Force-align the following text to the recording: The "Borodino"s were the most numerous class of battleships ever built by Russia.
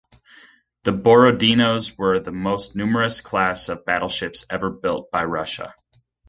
The 0.83 0.93
"Borodino"s 0.93 1.95
were 1.95 2.19
the 2.19 2.31
most 2.31 2.75
numerous 2.75 3.21
class 3.21 3.69
of 3.69 3.85
battleships 3.85 4.47
ever 4.49 4.71
built 4.71 5.11
by 5.11 5.25
Russia. 5.25 5.75